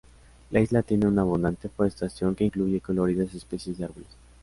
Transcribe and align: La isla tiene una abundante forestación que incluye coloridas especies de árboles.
La 0.49 0.59
isla 0.59 0.81
tiene 0.81 1.05
una 1.05 1.21
abundante 1.21 1.69
forestación 1.69 2.33
que 2.33 2.45
incluye 2.45 2.81
coloridas 2.81 3.35
especies 3.35 3.77
de 3.77 3.83
árboles. 3.85 4.09